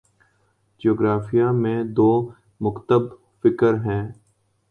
جغرافیہ 0.81 1.45
میں 1.61 1.83
دو 1.97 2.11
مکتب 2.61 3.01
فکر 3.43 3.73
ہیں 3.85 4.03